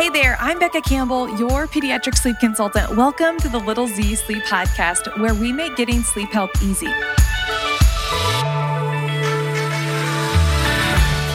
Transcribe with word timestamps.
Hey 0.00 0.08
there, 0.08 0.38
I'm 0.40 0.58
Becca 0.58 0.80
Campbell, 0.80 1.28
your 1.38 1.66
pediatric 1.66 2.16
sleep 2.16 2.38
consultant. 2.40 2.96
Welcome 2.96 3.36
to 3.36 3.50
the 3.50 3.58
Little 3.58 3.86
Z 3.86 4.14
Sleep 4.14 4.42
Podcast, 4.44 5.20
where 5.20 5.34
we 5.34 5.52
make 5.52 5.76
getting 5.76 6.02
sleep 6.02 6.30
help 6.30 6.50
easy. 6.62 6.86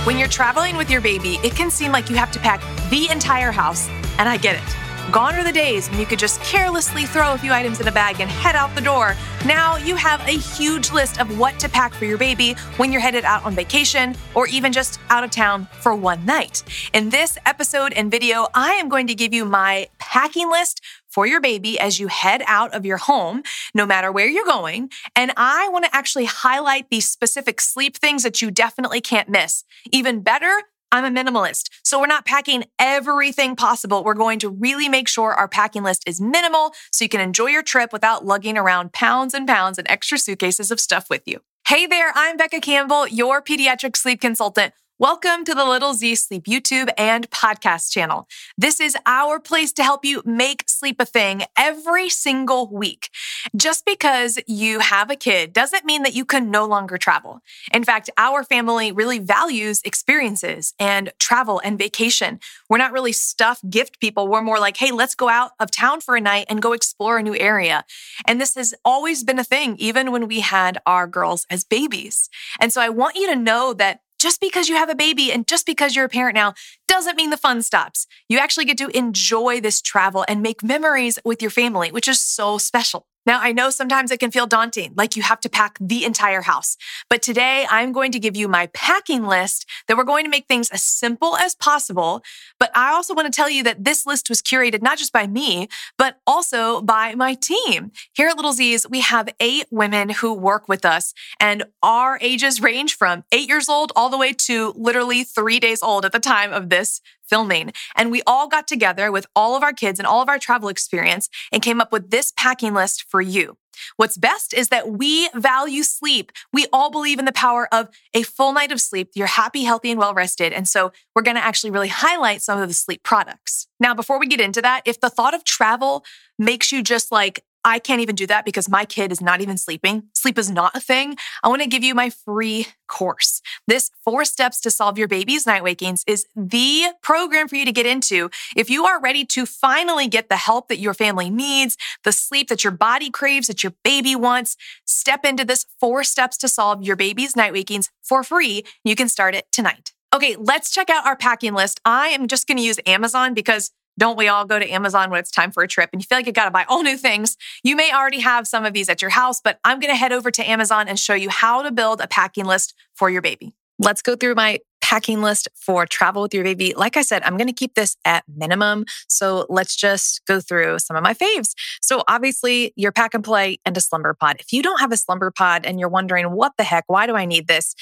When 0.03 0.17
you're 0.17 0.27
traveling 0.27 0.77
with 0.77 0.89
your 0.89 0.99
baby, 0.99 1.37
it 1.43 1.55
can 1.55 1.69
seem 1.69 1.91
like 1.91 2.09
you 2.09 2.15
have 2.15 2.31
to 2.31 2.39
pack 2.39 2.59
the 2.89 3.07
entire 3.11 3.51
house, 3.51 3.87
and 4.17 4.27
I 4.27 4.37
get 4.37 4.55
it. 4.55 4.84
Gone 5.11 5.35
are 5.35 5.43
the 5.43 5.51
days 5.51 5.87
when 5.89 5.99
you 5.99 6.05
could 6.05 6.17
just 6.17 6.41
carelessly 6.41 7.05
throw 7.05 7.33
a 7.33 7.37
few 7.37 7.53
items 7.53 7.79
in 7.79 7.87
a 7.87 7.91
bag 7.91 8.19
and 8.19 8.29
head 8.29 8.55
out 8.55 8.73
the 8.73 8.81
door. 8.81 9.15
Now 9.45 9.77
you 9.77 9.95
have 9.95 10.19
a 10.21 10.31
huge 10.31 10.91
list 10.91 11.21
of 11.21 11.37
what 11.37 11.59
to 11.59 11.69
pack 11.69 11.93
for 11.93 12.05
your 12.05 12.17
baby 12.17 12.53
when 12.77 12.91
you're 12.91 13.01
headed 13.01 13.23
out 13.23 13.45
on 13.45 13.53
vacation 13.53 14.15
or 14.33 14.47
even 14.47 14.73
just 14.73 14.99
out 15.09 15.23
of 15.23 15.29
town 15.29 15.67
for 15.79 15.95
one 15.95 16.25
night. 16.25 16.63
In 16.93 17.11
this 17.11 17.37
episode 17.45 17.93
and 17.93 18.09
video, 18.09 18.47
I 18.55 18.73
am 18.73 18.89
going 18.89 19.05
to 19.07 19.15
give 19.15 19.31
you 19.31 19.45
my 19.45 19.87
packing 19.99 20.49
list 20.49 20.81
for 21.07 21.27
your 21.27 21.39
baby 21.39 21.79
as 21.79 21.99
you 21.99 22.07
head 22.07 22.43
out 22.47 22.73
of 22.73 22.85
your 22.85 22.97
home, 22.97 23.43
no 23.73 23.85
matter 23.85 24.11
where 24.11 24.27
you're 24.27 24.43
going. 24.43 24.89
And 25.15 25.31
I 25.37 25.69
want 25.69 25.85
to 25.85 25.95
actually 25.95 26.25
highlight 26.25 26.89
these 26.89 27.09
specific 27.09 27.61
sleep 27.61 27.95
things 27.95 28.23
that 28.23 28.41
you 28.41 28.51
definitely 28.51 29.01
can't 29.01 29.29
miss. 29.29 29.63
Even 29.91 30.21
better, 30.21 30.63
I'm 30.91 31.05
a 31.05 31.09
minimalist. 31.23 31.69
So 31.83 31.99
we're 31.99 32.07
not 32.07 32.25
packing 32.25 32.65
everything 32.79 33.55
possible. 33.55 34.03
We're 34.03 34.13
going 34.13 34.39
to 34.39 34.49
really 34.49 34.89
make 34.89 35.07
sure 35.07 35.33
our 35.33 35.47
packing 35.47 35.83
list 35.83 36.03
is 36.07 36.21
minimal 36.21 36.73
so 36.91 37.03
you 37.05 37.09
can 37.09 37.21
enjoy 37.21 37.47
your 37.47 37.63
trip 37.63 37.91
without 37.91 38.25
lugging 38.25 38.57
around 38.57 38.93
pounds 38.93 39.33
and 39.33 39.47
pounds 39.47 39.77
and 39.77 39.89
extra 39.89 40.17
suitcases 40.17 40.71
of 40.71 40.79
stuff 40.79 41.07
with 41.09 41.23
you. 41.25 41.39
Hey 41.67 41.87
there, 41.87 42.11
I'm 42.15 42.37
Becca 42.37 42.61
Campbell, 42.61 43.07
your 43.07 43.41
pediatric 43.41 43.97
sleep 43.97 44.21
consultant. 44.21 44.73
Welcome 44.97 45.43
to 45.43 45.53
the 45.53 45.65
Little 45.65 45.93
Z 45.93 46.15
Sleep 46.15 46.45
YouTube 46.45 46.89
and 46.97 47.29
podcast 47.29 47.91
channel. 47.91 48.29
This 48.57 48.79
is 48.79 48.95
our 49.05 49.41
place 49.41 49.73
to 49.73 49.83
help 49.83 50.05
you 50.05 50.21
make 50.23 50.69
sleep 50.69 51.01
a 51.01 51.05
thing 51.05 51.43
every 51.57 52.07
single 52.07 52.71
week. 52.71 53.09
Just 53.57 53.83
because 53.83 54.39
you 54.47 54.79
have 54.79 55.11
a 55.11 55.17
kid 55.17 55.51
doesn't 55.51 55.83
mean 55.83 56.03
that 56.03 56.15
you 56.15 56.23
can 56.23 56.49
no 56.49 56.65
longer 56.65 56.97
travel. 56.97 57.41
In 57.73 57.83
fact, 57.83 58.09
our 58.17 58.45
family 58.45 58.93
really 58.93 59.19
values 59.19 59.81
experiences 59.83 60.73
and 60.79 61.11
travel 61.19 61.59
and 61.61 61.77
vacation. 61.77 62.39
We're 62.69 62.77
not 62.77 62.93
really 62.93 63.11
stuff 63.11 63.59
gift 63.69 63.99
people. 63.99 64.29
We're 64.29 64.41
more 64.41 64.61
like, 64.61 64.77
hey, 64.77 64.91
let's 64.91 65.13
go 65.13 65.27
out 65.27 65.51
of 65.59 65.71
town 65.71 65.99
for 65.99 66.15
a 66.15 66.21
night 66.21 66.45
and 66.47 66.61
go 66.61 66.71
explore 66.71 67.17
a 67.17 67.23
new 67.23 67.35
area. 67.35 67.83
And 68.25 68.39
this 68.39 68.55
has 68.55 68.73
always 68.85 69.25
been 69.25 69.39
a 69.39 69.43
thing, 69.43 69.75
even 69.77 70.13
when 70.13 70.29
we 70.29 70.39
had 70.39 70.77
our 70.85 71.05
girls 71.05 71.45
as 71.49 71.65
babies. 71.65 72.29
And 72.61 72.71
so 72.71 72.79
I 72.79 72.87
want 72.87 73.17
you 73.17 73.27
to 73.27 73.35
know 73.35 73.73
that 73.73 73.99
just 74.19 74.39
because 74.41 74.69
you 74.69 74.75
have 74.75 74.89
a 74.89 74.95
baby 74.95 75.31
and 75.31 75.47
just 75.47 75.65
because 75.65 75.95
you're 75.95 76.05
a 76.05 76.09
parent 76.09 76.35
now 76.35 76.53
doesn't 76.87 77.15
mean 77.15 77.29
the 77.29 77.37
fun 77.37 77.61
stops. 77.61 78.07
You 78.29 78.37
actually 78.37 78.65
get 78.65 78.77
to 78.79 78.95
enjoy 78.97 79.61
this 79.61 79.81
travel 79.81 80.25
and 80.27 80.41
make 80.41 80.63
memories 80.63 81.19
with 81.25 81.41
your 81.41 81.51
family, 81.51 81.91
which 81.91 82.07
is 82.07 82.21
so 82.21 82.57
special. 82.57 83.07
Now, 83.25 83.39
I 83.41 83.51
know 83.51 83.69
sometimes 83.69 84.11
it 84.11 84.19
can 84.19 84.31
feel 84.31 84.45
daunting, 84.45 84.93
like 84.95 85.15
you 85.15 85.23
have 85.23 85.39
to 85.41 85.49
pack 85.49 85.77
the 85.81 86.05
entire 86.05 86.41
house. 86.41 86.77
But 87.09 87.21
today 87.21 87.65
I'm 87.69 87.91
going 87.91 88.11
to 88.11 88.19
give 88.19 88.35
you 88.35 88.47
my 88.47 88.67
packing 88.67 89.25
list 89.25 89.65
that 89.87 89.97
we're 89.97 90.03
going 90.03 90.25
to 90.25 90.29
make 90.29 90.47
things 90.47 90.69
as 90.69 90.83
simple 90.83 91.35
as 91.35 91.55
possible. 91.55 92.23
But 92.59 92.71
I 92.75 92.91
also 92.91 93.15
want 93.15 93.31
to 93.31 93.35
tell 93.35 93.49
you 93.49 93.63
that 93.63 93.83
this 93.83 94.05
list 94.05 94.29
was 94.29 94.41
curated 94.41 94.81
not 94.81 94.97
just 94.97 95.11
by 95.11 95.25
me, 95.25 95.67
but 95.97 96.19
also 96.27 96.81
by 96.81 97.15
my 97.15 97.33
team. 97.33 97.91
Here 98.13 98.29
at 98.29 98.35
Little 98.35 98.53
Z's, 98.53 98.87
we 98.89 99.01
have 99.01 99.29
eight 99.39 99.65
women 99.71 100.09
who 100.09 100.33
work 100.33 100.67
with 100.67 100.85
us, 100.85 101.13
and 101.39 101.63
our 101.81 102.19
ages 102.21 102.61
range 102.61 102.95
from 102.95 103.23
eight 103.31 103.47
years 103.47 103.69
old 103.69 103.91
all 103.95 104.09
the 104.09 104.17
way 104.17 104.33
to 104.33 104.73
literally 104.75 105.23
three 105.23 105.59
days 105.59 105.81
old 105.81 106.05
at 106.05 106.11
the 106.11 106.19
time 106.19 106.53
of 106.53 106.69
this 106.69 107.01
filming. 107.29 107.71
And 107.95 108.11
we 108.11 108.21
all 108.25 108.47
got 108.47 108.67
together 108.67 109.11
with 109.11 109.25
all 109.35 109.55
of 109.55 109.63
our 109.63 109.73
kids 109.73 109.99
and 109.99 110.07
all 110.07 110.21
of 110.21 110.29
our 110.29 110.39
travel 110.39 110.69
experience 110.69 111.29
and 111.51 111.61
came 111.61 111.81
up 111.81 111.91
with 111.91 112.09
this 112.11 112.33
packing 112.35 112.73
list 112.73 113.05
for 113.09 113.21
you. 113.21 113.57
What's 113.97 114.17
best 114.17 114.53
is 114.53 114.69
that 114.69 114.91
we 114.91 115.29
value 115.35 115.83
sleep. 115.83 116.31
We 116.53 116.67
all 116.71 116.89
believe 116.89 117.19
in 117.19 117.25
the 117.25 117.31
power 117.31 117.67
of 117.73 117.89
a 118.13 118.23
full 118.23 118.53
night 118.53 118.71
of 118.71 118.81
sleep. 118.81 119.11
You're 119.15 119.27
happy, 119.27 119.63
healthy, 119.63 119.91
and 119.91 119.99
well 119.99 120.13
rested. 120.13 120.53
And 120.53 120.67
so 120.67 120.91
we're 121.15 121.21
going 121.21 121.35
to 121.35 121.43
actually 121.43 121.71
really 121.71 121.89
highlight 121.89 122.41
some 122.41 122.59
of 122.59 122.67
the 122.67 122.73
sleep 122.73 123.03
products. 123.03 123.67
Now, 123.79 123.93
before 123.93 124.19
we 124.19 124.27
get 124.27 124.39
into 124.39 124.61
that, 124.61 124.81
if 124.85 124.99
the 124.99 125.09
thought 125.09 125.33
of 125.33 125.43
travel 125.43 126.05
makes 126.39 126.71
you 126.71 126.83
just 126.83 127.11
like 127.11 127.43
I 127.65 127.79
can't 127.79 127.99
even 127.99 128.15
do 128.15 128.27
that 128.27 128.45
because 128.45 128.69
my 128.69 128.85
kid 128.85 129.11
is 129.11 129.19
not 129.19 129.41
even 129.41 129.57
sleeping. 129.57 130.03
Sleep 130.13 130.37
is 130.37 130.51
not 130.51 130.75
a 130.75 130.79
thing. 130.79 131.17
I 131.43 131.49
want 131.49 131.63
to 131.63 131.67
give 131.67 131.83
you 131.83 131.95
my 131.95 132.11
free 132.11 132.67
course. 132.87 133.41
This 133.67 133.89
four 134.03 134.23
steps 134.23 134.61
to 134.61 134.69
solve 134.69 134.99
your 134.99 135.07
baby's 135.07 135.47
night 135.47 135.63
wakings 135.63 136.03
is 136.05 136.27
the 136.35 136.89
program 137.01 137.47
for 137.47 137.55
you 137.55 137.65
to 137.65 137.71
get 137.71 137.87
into. 137.87 138.29
If 138.55 138.69
you 138.69 138.85
are 138.85 139.01
ready 139.01 139.25
to 139.25 139.47
finally 139.47 140.07
get 140.07 140.29
the 140.29 140.37
help 140.37 140.67
that 140.67 140.77
your 140.77 140.93
family 140.93 141.31
needs, 141.31 141.75
the 142.03 142.11
sleep 142.11 142.49
that 142.49 142.63
your 142.63 142.71
body 142.71 143.09
craves, 143.09 143.47
that 143.47 143.63
your 143.63 143.73
baby 143.83 144.15
wants, 144.15 144.57
step 144.85 145.25
into 145.25 145.43
this 145.43 145.65
four 145.79 146.03
steps 146.03 146.37
to 146.37 146.47
solve 146.47 146.83
your 146.83 146.95
baby's 146.95 147.35
night 147.35 147.51
wakings 147.51 147.89
for 148.03 148.23
free. 148.23 148.63
You 148.83 148.95
can 148.95 149.09
start 149.09 149.33
it 149.33 149.51
tonight. 149.51 149.91
Okay, 150.13 150.35
let's 150.37 150.69
check 150.69 150.89
out 150.89 151.05
our 151.05 151.15
packing 151.15 151.53
list. 151.53 151.81
I 151.83 152.09
am 152.09 152.27
just 152.27 152.47
going 152.47 152.57
to 152.57 152.63
use 152.63 152.79
Amazon 152.85 153.33
because 153.33 153.71
don't 153.97 154.17
we 154.17 154.27
all 154.27 154.45
go 154.45 154.59
to 154.59 154.69
Amazon 154.69 155.09
when 155.09 155.19
it's 155.19 155.31
time 155.31 155.51
for 155.51 155.63
a 155.63 155.67
trip 155.67 155.89
and 155.93 156.01
you 156.01 156.05
feel 156.05 156.17
like 156.17 156.25
you 156.25 156.33
got 156.33 156.45
to 156.45 156.51
buy 156.51 156.65
all 156.67 156.83
new 156.83 156.97
things? 156.97 157.37
You 157.63 157.75
may 157.75 157.91
already 157.91 158.19
have 158.19 158.47
some 158.47 158.65
of 158.65 158.73
these 158.73 158.89
at 158.89 159.01
your 159.01 159.11
house, 159.11 159.41
but 159.41 159.59
I'm 159.63 159.79
going 159.79 159.91
to 159.91 159.97
head 159.97 160.11
over 160.11 160.31
to 160.31 160.49
Amazon 160.49 160.87
and 160.87 160.99
show 160.99 161.13
you 161.13 161.29
how 161.29 161.61
to 161.61 161.71
build 161.71 162.01
a 162.01 162.07
packing 162.07 162.45
list 162.45 162.73
for 162.93 163.09
your 163.09 163.21
baby. 163.21 163.53
Let's 163.79 164.01
go 164.01 164.15
through 164.15 164.35
my 164.35 164.59
packing 164.85 165.19
list 165.23 165.47
for 165.55 165.87
travel 165.87 166.21
with 166.21 166.31
your 166.31 166.43
baby. 166.43 166.71
Like 166.77 166.95
I 166.95 167.01
said, 167.01 167.23
I'm 167.23 167.37
going 167.37 167.47
to 167.47 167.53
keep 167.53 167.73
this 167.73 167.97
at 168.05 168.23
minimum. 168.37 168.85
So 169.07 169.47
let's 169.49 169.75
just 169.75 170.21
go 170.27 170.39
through 170.39 170.77
some 170.77 170.95
of 170.95 171.01
my 171.01 171.15
faves. 171.15 171.53
So 171.81 172.03
obviously, 172.07 172.71
your 172.75 172.91
pack 172.91 173.15
and 173.15 173.23
play 173.23 173.57
and 173.65 173.75
a 173.75 173.79
SlumberPod. 173.79 174.39
If 174.39 174.53
you 174.53 174.61
don't 174.61 174.79
have 174.79 174.91
a 174.91 174.95
SlumberPod 174.95 175.61
and 175.63 175.79
you're 175.79 175.89
wondering, 175.89 176.27
what 176.27 176.51
the 176.59 176.63
heck, 176.63 176.83
why 176.85 177.07
do 177.07 177.15
I 177.15 177.25
need 177.25 177.47
this? 177.47 177.73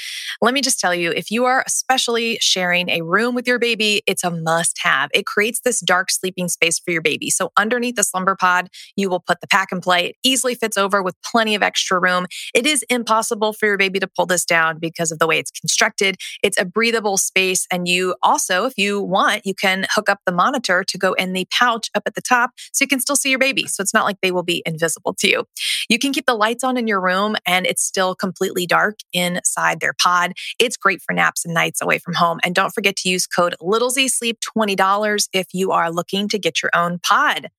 Let 0.42 0.54
me 0.54 0.62
just 0.62 0.80
tell 0.80 0.96
you, 0.96 1.12
if 1.12 1.30
you 1.30 1.44
are 1.44 1.62
especially 1.68 2.38
sharing 2.40 2.88
a 2.88 3.02
room 3.02 3.36
with 3.36 3.48
your 3.48 3.60
baby, 3.60 4.02
it's 4.08 4.24
a 4.24 4.32
must 4.32 4.80
have. 4.82 5.10
It 5.14 5.26
creates 5.26 5.60
this 5.60 5.82
dark 5.82 6.10
sleeping 6.10 6.48
space 6.48 6.80
for 6.80 6.92
your 6.92 7.02
baby. 7.02 7.30
So 7.30 7.52
underneath 7.58 7.96
the 7.96 8.04
SlumberPod, 8.04 8.68
you 8.96 9.10
will 9.10 9.20
put 9.20 9.42
the 9.42 9.48
pack 9.48 9.74
and 9.74 9.82
play. 9.82 10.06
It 10.06 10.16
easily 10.24 10.56
fits 10.56 10.78
over 10.78 11.04
with 11.04 11.22
plenty 11.22 11.54
of 11.54 11.64
extra 11.64 12.00
room. 12.00 12.28
It 12.54 12.66
is 12.66 12.82
impossible 12.84 13.52
for 13.52 13.66
your 13.66 13.78
baby 13.78 14.00
to 14.00 14.08
pull 14.08 14.26
this 14.26 14.46
down 14.46 14.80
because 14.80 15.12
of 15.12 15.20
the 15.20 15.28
way 15.28 15.38
it's 15.38 15.52
constructed. 15.52 16.16
It's 16.42 16.58
a 16.58 16.64
breathable 16.64 16.93
breathable 16.94 17.18
space. 17.18 17.66
And 17.72 17.88
you 17.88 18.14
also, 18.22 18.66
if 18.66 18.78
you 18.78 19.02
want, 19.02 19.48
you 19.48 19.56
can 19.56 19.88
hook 19.90 20.10
up 20.10 20.20
the 20.28 20.32
monitor 20.32 20.84
to 20.84 20.98
go 21.00 21.14
in 21.14 21.34
the 21.34 21.48
pouch 21.50 21.90
up 21.96 22.04
at 22.06 22.14
the 22.14 22.22
top 22.22 22.52
so 22.72 22.84
you 22.84 22.88
can 22.88 23.00
still 23.00 23.16
see 23.16 23.32
your 23.32 23.40
baby. 23.40 23.66
So 23.66 23.82
it's 23.82 23.96
not 23.96 24.06
like 24.06 24.18
they 24.22 24.32
will 24.32 24.44
be 24.44 24.62
invisible 24.64 25.16
to 25.16 25.28
you. 25.28 25.46
You 25.90 25.98
can 25.98 26.14
keep 26.14 26.28
the 26.28 26.36
lights 26.36 26.64
on 26.64 26.78
in 26.78 26.86
your 26.86 27.02
room 27.02 27.36
and 27.48 27.66
it's 27.66 27.82
still 27.82 28.14
completely 28.14 28.68
dark 28.68 29.00
inside 29.12 29.80
their 29.80 29.94
pod. 29.94 30.34
It's 30.60 30.78
great 30.78 31.02
for 31.02 31.14
naps 31.14 31.46
and 31.46 31.54
nights 31.56 31.82
away 31.82 31.98
from 31.98 32.14
home. 32.14 32.40
And 32.44 32.54
don't 32.54 32.72
forget 32.72 32.96
to 32.98 33.10
use 33.10 33.26
code 33.26 33.56
Little 33.60 33.90
Z 33.90 34.10
Sleep 34.10 34.38
$20 34.56 35.30
if 35.34 35.48
you 35.52 35.72
are 35.72 35.92
looking 35.92 36.28
to 36.30 36.38
get 36.38 36.62
your 36.62 36.70
own 36.76 37.00
pod. 37.00 37.50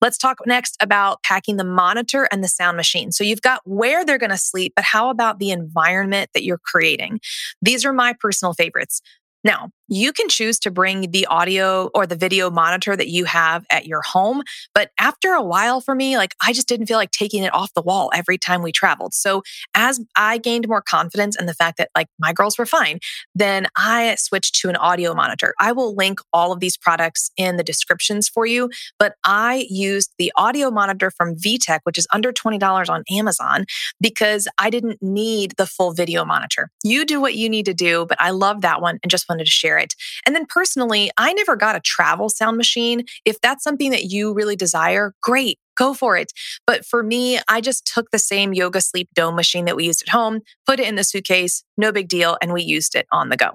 Let's 0.00 0.16
talk 0.16 0.38
next 0.46 0.78
about 0.80 1.22
packing 1.22 1.58
the 1.58 1.64
monitor 1.64 2.26
and 2.32 2.42
the 2.42 2.48
sound 2.48 2.78
machine. 2.78 3.12
So 3.12 3.22
you've 3.22 3.42
got 3.42 3.60
where 3.64 4.02
they're 4.02 4.16
going 4.16 4.30
to 4.30 4.38
sleep, 4.38 4.72
but 4.74 4.84
how 4.86 5.10
about 5.10 5.40
the 5.40 5.50
environment 5.50 6.30
that 6.32 6.42
you're 6.42 6.58
creating? 6.58 7.20
These 7.60 7.84
are 7.84 7.92
my 7.92 8.14
personal 8.18 8.54
favorites 8.54 8.77
favorites. 8.78 9.02
Now, 9.44 9.70
you 9.88 10.12
can 10.12 10.28
choose 10.28 10.58
to 10.60 10.70
bring 10.70 11.10
the 11.10 11.26
audio 11.26 11.90
or 11.94 12.06
the 12.06 12.16
video 12.16 12.50
monitor 12.50 12.96
that 12.96 13.08
you 13.08 13.24
have 13.24 13.64
at 13.70 13.86
your 13.86 14.02
home. 14.02 14.42
But 14.74 14.90
after 14.98 15.32
a 15.32 15.42
while 15.42 15.80
for 15.80 15.94
me, 15.94 16.16
like 16.16 16.34
I 16.42 16.52
just 16.52 16.68
didn't 16.68 16.86
feel 16.86 16.98
like 16.98 17.10
taking 17.10 17.42
it 17.42 17.54
off 17.54 17.72
the 17.74 17.82
wall 17.82 18.10
every 18.14 18.38
time 18.38 18.62
we 18.62 18.72
traveled. 18.72 19.14
So 19.14 19.42
as 19.74 20.00
I 20.14 20.38
gained 20.38 20.68
more 20.68 20.82
confidence 20.82 21.36
in 21.36 21.46
the 21.46 21.54
fact 21.54 21.78
that 21.78 21.90
like 21.96 22.08
my 22.18 22.32
girls 22.32 22.58
were 22.58 22.66
fine, 22.66 23.00
then 23.34 23.66
I 23.76 24.16
switched 24.16 24.56
to 24.56 24.68
an 24.68 24.76
audio 24.76 25.14
monitor. 25.14 25.54
I 25.58 25.72
will 25.72 25.94
link 25.94 26.20
all 26.32 26.52
of 26.52 26.60
these 26.60 26.76
products 26.76 27.30
in 27.36 27.56
the 27.56 27.64
descriptions 27.64 28.28
for 28.28 28.46
you, 28.46 28.70
but 28.98 29.14
I 29.24 29.66
used 29.70 30.12
the 30.18 30.32
audio 30.36 30.70
monitor 30.70 31.10
from 31.10 31.36
VTech, 31.36 31.80
which 31.84 31.98
is 31.98 32.06
under 32.12 32.32
$20 32.32 32.88
on 32.88 33.04
Amazon 33.10 33.64
because 34.00 34.48
I 34.58 34.70
didn't 34.70 35.02
need 35.02 35.54
the 35.56 35.66
full 35.66 35.92
video 35.92 36.24
monitor. 36.24 36.70
You 36.84 37.04
do 37.04 37.20
what 37.20 37.34
you 37.34 37.48
need 37.48 37.66
to 37.66 37.74
do, 37.74 38.06
but 38.06 38.20
I 38.20 38.30
love 38.30 38.60
that 38.62 38.80
one 38.80 38.98
and 39.02 39.10
just 39.10 39.28
wanted 39.28 39.44
to 39.44 39.50
share 39.50 39.77
it. 39.78 39.94
And 40.26 40.34
then 40.34 40.46
personally, 40.46 41.10
I 41.16 41.32
never 41.32 41.56
got 41.56 41.76
a 41.76 41.80
travel 41.80 42.28
sound 42.28 42.56
machine. 42.56 43.04
If 43.24 43.40
that's 43.40 43.64
something 43.64 43.90
that 43.90 44.04
you 44.04 44.32
really 44.32 44.56
desire, 44.56 45.14
great 45.22 45.58
go 45.76 45.94
for 45.94 46.16
it. 46.16 46.32
But 46.66 46.84
for 46.84 47.02
me, 47.02 47.38
I 47.48 47.60
just 47.60 47.86
took 47.86 48.10
the 48.10 48.18
same 48.18 48.52
Yogasleep 48.52 49.06
Dohm 49.14 49.36
machine 49.36 49.64
that 49.66 49.76
we 49.76 49.86
used 49.86 50.02
at 50.02 50.08
home, 50.08 50.40
put 50.66 50.80
it 50.80 50.88
in 50.88 50.96
the 50.96 51.04
suitcase, 51.04 51.62
no 51.76 51.92
big 51.92 52.08
deal, 52.08 52.36
and 52.42 52.52
we 52.52 52.62
used 52.62 52.96
it 52.96 53.06
on 53.12 53.28
the 53.28 53.36
go. 53.36 53.52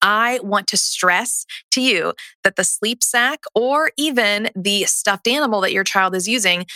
I 0.00 0.38
want 0.42 0.68
to 0.68 0.76
stress 0.76 1.44
to 1.72 1.80
you 1.80 2.14
that 2.44 2.56
the 2.56 2.62
sleep 2.62 3.02
sack 3.02 3.42
or 3.54 3.90
even 3.96 4.50
the 4.54 4.84
stuffed 4.84 5.26
animal 5.26 5.60
that 5.62 5.72
your 5.72 5.82
child 5.82 6.14
is 6.14 6.28
using 6.28 6.66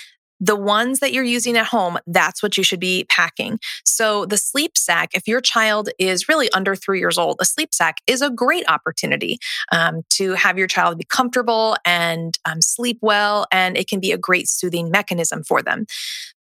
the 0.43 0.56
ones 0.56 0.99
that 0.99 1.12
you're 1.12 1.23
using 1.23 1.56
at 1.56 1.67
home, 1.67 1.99
that's 2.09 2.43
what 2.43 2.59
you 2.59 2.65
should 2.65 2.81
be 2.81 3.06
packing. 3.09 3.61
So 3.85 4.27
the 4.27 4.37
sleep 4.37 4.77
sack, 4.77 5.11
if 5.15 5.29
your 5.29 5.41
child 5.41 5.89
is 6.00 6.29
really 6.29 6.50
under 6.50 6.75
three 6.75 6.99
years 6.99 7.17
old, 7.17 7.37
a 7.41 7.44
sleep 7.44 7.73
sack 7.73 7.99
is 8.09 8.23
a 8.23 8.29
great 8.29 8.69
opportunity 8.69 9.39
um, 9.71 10.03
to 10.11 10.33
have 10.33 10.59
your 10.59 10.67
child 10.67 10.99
be 10.99 11.05
comfortable 11.05 11.77
and 11.85 12.37
um, 12.44 12.61
sleep 12.61 12.99
well, 13.00 13.47
and 13.53 13.77
it 13.77 13.89
can 13.89 14.00
be 14.00 14.11
a 14.11 14.19
great 14.19 14.49
soothing 14.49 14.91
mechanism 14.91 15.44
for 15.44 15.62
them. 15.62 15.87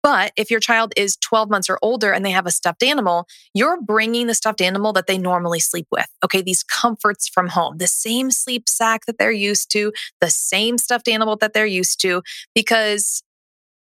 But 0.03 0.33
if 0.35 0.51
your 0.51 0.61
child 0.61 0.95
is 0.97 1.19
12 1.19 1.51
months 1.51 1.69
or 1.69 1.79
older 1.83 2.11
and 2.11 2.25
they 2.25 2.31
have 2.31 2.47
a 2.47 2.51
stuffed 2.51 2.83
animal, 2.83 3.27
you're 3.53 3.83
bringing 3.83 4.29
the 4.29 4.35
stuffed 4.35 4.63
animal 4.63 4.95
that 4.95 5.07
they 5.07 5.19
normally 5.19 5.61
sleep 5.61 5.87
with. 5.91 6.07
Okay, 6.25 6.41
these 6.41 6.63
comforts 6.63 7.29
from 7.29 7.49
home, 7.49 7.77
the 7.77 7.87
same 7.87 8.31
sleep 8.31 8.67
sack 8.67 9.05
that 9.05 9.19
they're 9.19 9.31
used 9.31 9.71
to, 9.73 9.93
the 10.23 10.31
same 10.31 10.79
stuffed 10.79 11.07
animal 11.07 11.37
that 11.37 11.53
they're 11.53 11.67
used 11.67 12.01
to, 12.01 12.23
because 12.55 13.23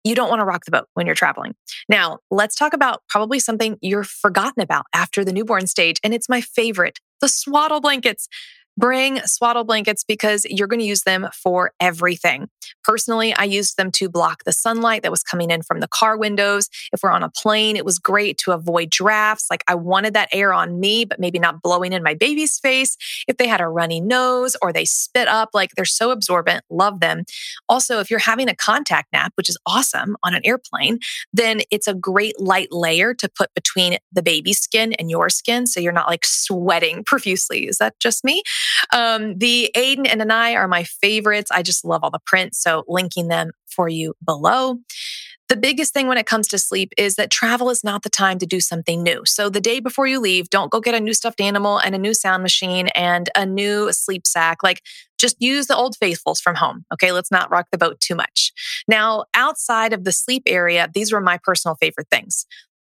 you 0.04 0.16
don't 0.16 0.30
want 0.30 0.40
to 0.40 0.46
rock 0.46 0.66
the 0.66 0.72
boat 0.72 0.88
when 0.94 1.06
you're 1.06 1.16
traveling. 1.16 1.56
Now, 1.88 2.20
let's 2.30 2.56
talk 2.56 2.74
about 2.74 3.02
probably 3.10 3.40
something 3.40 3.78
you're 3.82 4.04
forgotten 4.04 4.62
about 4.62 4.86
after 4.94 5.24
the 5.24 5.34
newborn 5.34 5.68
stage. 5.68 5.98
And 6.04 6.14
it's 6.14 6.30
my 6.30 6.42
favorite 6.42 7.00
the 7.22 7.30
swaddle 7.30 7.80
blankets. 7.80 8.28
Bring 8.82 9.20
swaddle 9.26 9.64
blankets 9.64 10.04
because 10.04 10.44
you're 10.50 10.68
going 10.68 10.80
to 10.80 10.86
use 10.86 11.04
them 11.04 11.28
for 11.32 11.72
everything. 11.80 12.50
Personally, 12.84 13.32
I 13.32 13.44
used 13.44 13.78
them 13.78 13.92
to 13.92 14.10
block 14.10 14.44
the 14.44 14.52
sunlight 14.52 15.04
that 15.04 15.12
was 15.12 15.22
coming 15.22 15.52
in 15.52 15.62
from 15.62 15.82
the 15.82 15.88
car 15.88 16.18
windows. 16.18 16.68
If 16.92 17.04
we're 17.04 17.12
on 17.12 17.22
a 17.22 17.30
plane, 17.30 17.76
it 17.76 17.86
was 17.86 18.00
great 18.00 18.40
to 18.40 18.54
avoid 18.54 18.90
drafts. 18.90 19.46
Like 19.52 19.64
I 19.68 19.76
wanted 19.76 20.16
that 20.16 20.30
air 20.34 20.52
on 20.52 20.80
me, 20.80 21.06
but 21.06 21.20
maybe 21.20 21.38
not 21.38 21.62
blowing 21.62 21.94
in 21.94 22.02
my 22.02 22.16
baby's 22.16 22.58
face. 22.58 22.98
If 23.28 23.38
they 23.38 23.48
had 23.48 23.62
a 23.62 23.68
runny 23.68 24.02
nose 24.02 24.56
or 24.64 24.74
they 24.74 24.86
spit 24.86 25.28
up, 25.28 25.50
like 25.54 25.74
they're 25.76 25.86
so 25.86 26.10
absorbent, 26.10 26.64
love 26.72 27.02
them. 27.02 27.26
Also, 27.70 28.00
if 28.00 28.10
you're 28.10 28.18
having 28.18 28.50
a 28.50 28.56
contact 28.56 29.14
nap, 29.14 29.32
which 29.36 29.48
is 29.48 29.60
awesome 29.68 30.18
on 30.24 30.34
an 30.34 30.42
airplane, 30.44 30.98
then 31.32 31.62
it's 31.70 31.88
a 31.88 31.94
great 31.94 32.40
light 32.42 32.72
layer 32.72 33.14
to 33.14 33.30
put 33.30 33.54
between 33.54 33.98
the 34.12 34.24
baby's 34.24 34.58
skin 34.58 34.94
and 34.94 35.12
your 35.12 35.30
skin. 35.30 35.68
So 35.68 35.80
you're 35.80 35.94
not 35.94 36.08
like 36.08 36.26
sweating 36.26 37.04
profusely. 37.06 37.68
Is 37.68 37.78
that 37.78 38.00
just 38.00 38.24
me? 38.24 38.42
Um, 38.94 39.38
the 39.38 39.72
Aden 39.76 40.06
and 40.06 40.22
Anais 40.22 40.56
are 40.56 40.68
my 40.68 40.84
favorites. 40.84 41.52
I 41.52 41.64
just 41.64 41.86
love 41.86 42.04
all 42.04 42.12
the 42.12 42.20
prints. 42.26 42.62
So 42.62 42.84
linking 42.88 43.28
them 43.28 43.52
for 43.68 43.88
you 43.88 44.14
below. 44.24 44.78
The 45.52 45.58
biggest 45.58 45.92
thing 45.92 46.08
when 46.08 46.18
it 46.18 46.26
comes 46.26 46.48
to 46.48 46.58
sleep 46.58 46.94
is 46.98 47.16
that 47.16 47.30
travel 47.30 47.70
is 47.70 47.84
not 47.84 48.04
the 48.04 48.10
time 48.10 48.40
to 48.40 48.46
do 48.46 48.62
something 48.62 49.04
new. 49.04 49.24
So 49.26 49.50
the 49.50 49.60
day 49.60 49.82
before 49.82 50.08
you 50.08 50.22
leave, 50.22 50.50
don't 50.50 50.72
go 50.72 50.80
get 50.80 50.96
a 50.96 51.00
new 51.02 51.14
stuffed 51.14 51.42
animal 51.42 51.78
and 51.78 51.94
a 51.94 51.98
new 51.98 52.14
sound 52.14 52.42
machine 52.42 52.88
and 52.96 53.30
a 53.36 53.46
new 53.46 53.92
sleep 53.92 54.26
sack. 54.26 54.64
Like 54.64 54.82
just 55.18 55.36
use 55.42 55.68
the 55.68 55.76
old 55.76 55.98
faithfuls 55.98 56.40
from 56.40 56.56
home. 56.56 56.86
Okay. 56.94 57.12
Let's 57.12 57.32
not 57.32 57.52
rock 57.52 57.68
the 57.70 57.78
boat 57.78 58.00
too 58.00 58.16
much. 58.16 58.54
Now, 58.88 59.26
outside 59.34 59.92
of 59.92 60.06
the 60.06 60.14
sleep 60.14 60.44
area, 60.46 60.90
these 60.94 61.12
were 61.12 61.20
my 61.20 61.38
personal 61.44 61.76
favorite 61.76 62.08
things. 62.10 62.46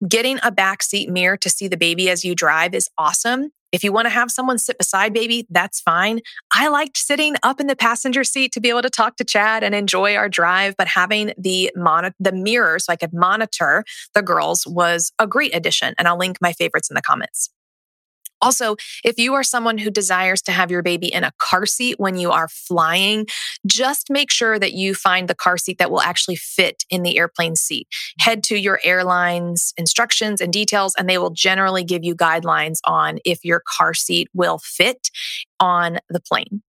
Getting 0.09 0.39
a 0.39 0.51
backseat 0.51 1.09
mirror 1.09 1.37
to 1.37 1.49
see 1.49 1.69
the 1.69 1.77
baby 1.77 2.11
as 2.11 2.25
you 2.25 2.35
drive 2.35 2.75
is 2.75 2.89
awesome. 2.99 3.51
If 3.73 3.85
you 3.85 3.93
want 3.93 4.07
to 4.07 4.11
have 4.11 4.31
someone 4.31 4.59
sit 4.59 4.79
beside 4.79 5.13
baby, 5.13 5.47
that's 5.51 5.81
fine. 5.81 6.21
I 6.53 6.69
liked 6.69 6.97
sitting 6.97 7.37
up 7.43 7.61
in 7.61 7.67
the 7.67 7.77
passenger 7.77 8.25
seat 8.25 8.53
to 8.53 8.61
be 8.61 8.69
able 8.69 8.83
to 8.83 8.91
talk 8.91 9.17
to 9.17 9.25
Chad 9.25 9.63
and 9.63 9.75
enjoy 9.75 10.15
our 10.15 10.29
drive, 10.29 10.75
but 10.77 10.89
having 10.89 11.33
the 11.37 11.71
mon- 11.77 12.15
the 12.19 12.33
mirror 12.33 12.79
so 12.79 12.93
I 12.93 12.97
could 12.97 13.13
monitor 13.13 13.85
the 14.15 14.23
girls 14.23 14.67
was 14.67 15.13
a 15.19 15.27
great 15.27 15.55
addition. 15.55 15.95
And 15.99 16.09
I'll 16.09 16.19
link 16.19 16.39
my 16.41 16.53
favorites 16.53 16.91
in 16.91 16.95
the 16.95 17.03
comments. 17.03 17.51
Also, 18.41 18.77
if 19.05 19.19
you 19.19 19.35
are 19.35 19.43
someone 19.43 19.79
who 19.79 19.91
desires 19.91 20.43
to 20.43 20.53
have 20.53 20.71
your 20.71 20.83
baby 20.83 21.09
in 21.09 21.25
a 21.25 21.33
car 21.39 21.67
seat 21.67 21.99
when 21.99 22.17
you 22.17 22.31
are 22.31 22.49
flying, 22.49 23.27
just 23.67 24.11
make 24.11 24.31
sure 24.31 24.59
that 24.59 24.73
you 24.73 24.95
find 24.95 25.29
the 25.29 25.35
car 25.35 25.57
seat 25.57 25.79
that 25.79 25.91
will 25.91 26.01
actually 26.01 26.37
fit 26.37 26.85
in 26.91 27.03
the 27.03 27.19
airplane 27.19 27.57
seat. 27.57 27.89
Head 28.21 28.43
to 28.45 28.57
your 28.57 28.81
airline's 28.85 29.73
instructions 29.77 30.41
and 30.41 30.53
details, 30.53 30.95
and 30.97 31.09
they 31.09 31.19
will 31.19 31.31
generally 31.31 31.85
give 31.85 32.05
you 32.05 32.15
guidelines 32.15 32.79
on 32.85 33.19
if 33.25 33.45
your 33.45 33.63
car 33.67 33.95
seat 33.95 34.29
will 34.35 34.59
fit 34.59 35.09
on 35.61 35.99
the 36.09 36.21
plane. 36.21 36.63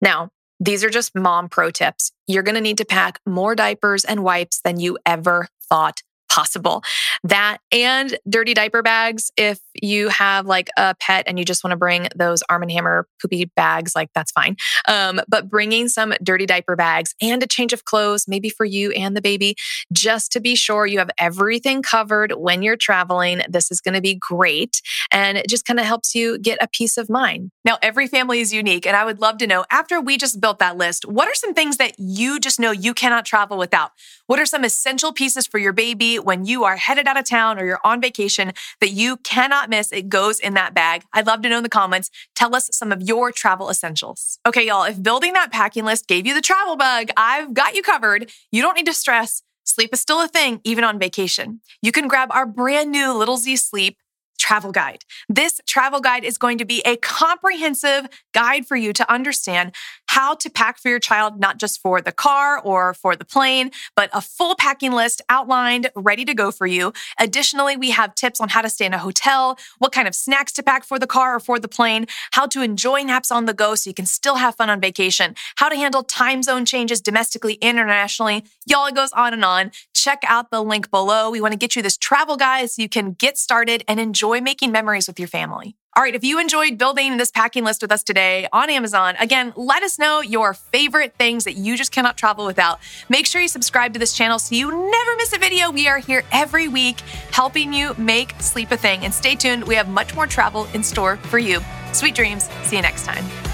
Now, 0.00 0.30
these 0.60 0.84
are 0.84 0.90
just 0.90 1.14
mom 1.14 1.48
pro 1.48 1.70
tips. 1.70 2.12
You're 2.26 2.42
going 2.42 2.54
to 2.54 2.60
need 2.60 2.78
to 2.78 2.84
pack 2.84 3.18
more 3.26 3.54
diapers 3.54 4.04
and 4.04 4.22
wipes 4.22 4.60
than 4.64 4.78
you 4.78 4.98
ever 5.04 5.48
thought 5.68 6.02
possible. 6.30 6.82
That 7.22 7.58
and 7.70 8.18
dirty 8.28 8.54
diaper 8.54 8.82
bags. 8.82 9.30
If 9.36 9.60
you 9.74 10.08
have 10.08 10.46
like 10.46 10.70
a 10.76 10.94
pet 11.00 11.24
and 11.26 11.38
you 11.38 11.44
just 11.44 11.64
want 11.64 11.72
to 11.72 11.76
bring 11.76 12.08
those 12.14 12.42
Arm 12.48 12.62
and 12.62 12.70
Hammer 12.70 13.06
poopy 13.20 13.46
bags, 13.56 13.94
like 13.94 14.10
that's 14.14 14.32
fine. 14.32 14.56
Um, 14.86 15.20
but 15.28 15.48
bringing 15.48 15.88
some 15.88 16.14
dirty 16.22 16.46
diaper 16.46 16.76
bags 16.76 17.14
and 17.20 17.42
a 17.42 17.46
change 17.46 17.72
of 17.72 17.84
clothes, 17.84 18.26
maybe 18.28 18.48
for 18.48 18.64
you 18.64 18.90
and 18.92 19.16
the 19.16 19.22
baby, 19.22 19.56
just 19.92 20.32
to 20.32 20.40
be 20.40 20.54
sure 20.54 20.86
you 20.86 20.98
have 20.98 21.10
everything 21.18 21.82
covered 21.82 22.32
when 22.32 22.62
you're 22.62 22.76
traveling. 22.76 23.42
This 23.48 23.70
is 23.70 23.80
going 23.80 23.94
to 23.94 24.00
be 24.00 24.14
great. 24.14 24.80
And 25.10 25.38
it 25.38 25.48
just 25.48 25.64
kind 25.64 25.80
of 25.80 25.86
helps 25.86 26.14
you 26.14 26.38
get 26.38 26.58
a 26.60 26.68
peace 26.68 26.96
of 26.96 27.08
mind. 27.08 27.50
Now, 27.64 27.78
every 27.82 28.06
family 28.06 28.40
is 28.40 28.52
unique. 28.52 28.86
And 28.86 28.96
I 28.96 29.04
would 29.04 29.20
love 29.20 29.38
to 29.38 29.46
know 29.46 29.64
after 29.70 30.00
we 30.00 30.16
just 30.16 30.40
built 30.40 30.58
that 30.58 30.76
list, 30.76 31.06
what 31.06 31.28
are 31.28 31.34
some 31.34 31.54
things 31.54 31.76
that 31.78 31.94
you 31.98 32.38
just 32.38 32.60
know 32.60 32.70
you 32.70 32.94
cannot 32.94 33.24
travel 33.24 33.56
without? 33.56 33.90
What 34.26 34.38
are 34.38 34.46
some 34.46 34.64
essential 34.64 35.12
pieces 35.12 35.46
for 35.46 35.58
your 35.58 35.72
baby 35.72 36.18
when 36.18 36.44
you 36.44 36.64
are 36.64 36.76
headed 36.76 37.06
out 37.06 37.18
of 37.18 37.24
town 37.24 37.58
or 37.58 37.66
you're 37.66 37.80
on 37.84 38.00
vacation 38.00 38.52
that 38.80 38.90
you 38.90 39.16
cannot 39.18 39.63
miss? 39.68 39.92
It 39.92 40.08
goes 40.08 40.38
in 40.38 40.54
that 40.54 40.74
bag. 40.74 41.04
I'd 41.12 41.26
love 41.26 41.42
to 41.42 41.48
know 41.48 41.58
in 41.58 41.62
the 41.62 41.68
comments. 41.68 42.10
Tell 42.34 42.54
us 42.54 42.68
some 42.72 42.92
of 42.92 43.02
your 43.02 43.32
travel 43.32 43.70
essentials. 43.70 44.38
Okay, 44.46 44.66
y'all, 44.66 44.84
if 44.84 45.02
building 45.02 45.32
that 45.34 45.52
packing 45.52 45.84
list 45.84 46.06
gave 46.06 46.26
you 46.26 46.34
the 46.34 46.40
travel 46.40 46.76
bug, 46.76 47.08
I've 47.16 47.54
got 47.54 47.74
you 47.74 47.82
covered. 47.82 48.30
You 48.50 48.62
don't 48.62 48.74
need 48.74 48.86
to 48.86 48.94
stress. 48.94 49.42
Sleep 49.64 49.90
is 49.92 50.00
still 50.00 50.20
a 50.20 50.28
thing, 50.28 50.60
even 50.64 50.84
on 50.84 50.98
vacation. 50.98 51.60
You 51.80 51.92
can 51.92 52.06
grab 52.06 52.30
our 52.32 52.46
brand 52.46 52.90
new 52.90 53.12
Little 53.12 53.38
Z 53.38 53.56
Sleep 53.56 53.96
travel 54.38 54.72
guide. 54.72 55.04
This 55.28 55.60
travel 55.66 56.00
guide 56.00 56.24
is 56.24 56.38
going 56.38 56.58
to 56.58 56.64
be 56.64 56.82
a 56.84 56.96
comprehensive 56.96 58.08
guide 58.32 58.66
for 58.66 58.76
you 58.76 58.92
to 58.92 59.10
understand 59.10 59.74
how 60.14 60.32
to 60.32 60.48
pack 60.48 60.78
for 60.78 60.88
your 60.88 61.00
child, 61.00 61.40
not 61.40 61.58
just 61.58 61.82
for 61.82 62.00
the 62.00 62.12
car 62.12 62.60
or 62.60 62.94
for 62.94 63.16
the 63.16 63.24
plane, 63.24 63.72
but 63.96 64.08
a 64.12 64.20
full 64.20 64.54
packing 64.54 64.92
list 64.92 65.20
outlined, 65.28 65.90
ready 65.96 66.24
to 66.24 66.32
go 66.32 66.52
for 66.52 66.68
you. 66.68 66.92
Additionally, 67.18 67.76
we 67.76 67.90
have 67.90 68.14
tips 68.14 68.40
on 68.40 68.48
how 68.50 68.62
to 68.62 68.70
stay 68.70 68.86
in 68.86 68.94
a 68.94 68.98
hotel, 68.98 69.58
what 69.78 69.90
kind 69.90 70.06
of 70.06 70.14
snacks 70.14 70.52
to 70.52 70.62
pack 70.62 70.84
for 70.84 71.00
the 71.00 71.08
car 71.08 71.34
or 71.34 71.40
for 71.40 71.58
the 71.58 71.66
plane, 71.66 72.06
how 72.30 72.46
to 72.46 72.62
enjoy 72.62 73.02
naps 73.02 73.32
on 73.32 73.46
the 73.46 73.52
go 73.52 73.74
so 73.74 73.90
you 73.90 73.94
can 73.94 74.06
still 74.06 74.36
have 74.36 74.54
fun 74.54 74.70
on 74.70 74.80
vacation, 74.80 75.34
how 75.56 75.68
to 75.68 75.74
handle 75.74 76.04
time 76.04 76.44
zone 76.44 76.64
changes 76.64 77.00
domestically, 77.00 77.54
internationally. 77.54 78.44
Y'all, 78.66 78.86
it 78.86 78.94
goes 78.94 79.10
on 79.14 79.32
and 79.32 79.44
on. 79.44 79.72
Check 79.94 80.22
out 80.28 80.52
the 80.52 80.62
link 80.62 80.92
below. 80.92 81.28
We 81.28 81.40
want 81.40 81.54
to 81.54 81.58
get 81.58 81.74
you 81.74 81.82
this 81.82 81.96
travel 81.96 82.36
guide 82.36 82.70
so 82.70 82.80
you 82.80 82.88
can 82.88 83.14
get 83.14 83.36
started 83.36 83.82
and 83.88 83.98
enjoy 83.98 84.40
making 84.40 84.70
memories 84.70 85.08
with 85.08 85.18
your 85.18 85.26
family. 85.26 85.74
All 85.96 86.02
right, 86.02 86.14
if 86.16 86.24
you 86.24 86.40
enjoyed 86.40 86.76
building 86.76 87.18
this 87.18 87.30
packing 87.30 87.62
list 87.62 87.80
with 87.80 87.92
us 87.92 88.02
today 88.02 88.48
on 88.52 88.68
Amazon, 88.68 89.14
again, 89.20 89.52
let 89.54 89.84
us 89.84 89.96
know 89.96 90.20
your 90.22 90.52
favorite 90.52 91.14
things 91.14 91.44
that 91.44 91.52
you 91.52 91.76
just 91.76 91.92
cannot 91.92 92.16
travel 92.16 92.46
without. 92.46 92.80
Make 93.08 93.26
sure 93.26 93.40
you 93.40 93.46
subscribe 93.46 93.92
to 93.92 94.00
this 94.00 94.12
channel 94.12 94.40
so 94.40 94.56
you 94.56 94.72
never 94.72 95.16
miss 95.16 95.32
a 95.32 95.38
video. 95.38 95.70
We 95.70 95.86
are 95.86 95.98
here 95.98 96.24
every 96.32 96.66
week 96.66 96.98
helping 97.30 97.72
you 97.72 97.94
make 97.96 98.32
sleep 98.40 98.72
a 98.72 98.76
thing. 98.76 99.04
And 99.04 99.14
stay 99.14 99.36
tuned, 99.36 99.62
we 99.68 99.76
have 99.76 99.88
much 99.88 100.16
more 100.16 100.26
travel 100.26 100.66
in 100.74 100.82
store 100.82 101.16
for 101.16 101.38
you. 101.38 101.60
Sweet 101.92 102.16
dreams. 102.16 102.50
See 102.64 102.74
you 102.74 102.82
next 102.82 103.04
time. 103.04 103.53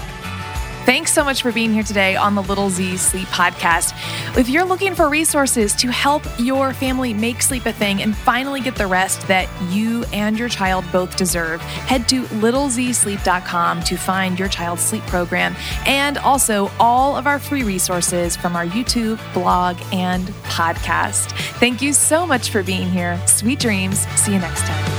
Thanks 0.85 1.13
so 1.13 1.23
much 1.23 1.43
for 1.43 1.51
being 1.51 1.71
here 1.71 1.83
today 1.83 2.15
on 2.15 2.33
the 2.33 2.41
Little 2.41 2.69
Z 2.69 2.97
Sleep 2.97 3.27
Podcast. 3.27 3.93
If 4.35 4.49
you're 4.49 4.65
looking 4.65 4.95
for 4.95 5.09
resources 5.09 5.75
to 5.75 5.91
help 5.91 6.23
your 6.39 6.73
family 6.73 7.13
make 7.13 7.43
sleep 7.43 7.67
a 7.67 7.71
thing 7.71 8.01
and 8.01 8.15
finally 8.15 8.61
get 8.61 8.75
the 8.75 8.87
rest 8.87 9.27
that 9.27 9.47
you 9.71 10.03
and 10.11 10.39
your 10.39 10.49
child 10.49 10.83
both 10.91 11.15
deserve, 11.15 11.61
head 11.61 12.09
to 12.09 12.23
littlezsleep.com 12.23 13.83
to 13.83 13.95
find 13.95 14.39
your 14.39 14.47
child's 14.47 14.81
sleep 14.81 15.03
program 15.03 15.55
and 15.85 16.17
also 16.17 16.71
all 16.79 17.15
of 17.15 17.27
our 17.27 17.37
free 17.37 17.63
resources 17.63 18.35
from 18.35 18.55
our 18.55 18.65
YouTube, 18.65 19.19
blog, 19.33 19.77
and 19.93 20.27
podcast. 20.43 21.31
Thank 21.59 21.81
you 21.81 21.93
so 21.93 22.25
much 22.25 22.49
for 22.49 22.63
being 22.63 22.89
here. 22.89 23.21
Sweet 23.27 23.59
dreams. 23.59 23.99
See 24.19 24.33
you 24.33 24.39
next 24.39 24.61
time. 24.61 24.90